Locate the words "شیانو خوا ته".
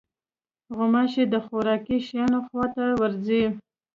2.07-2.85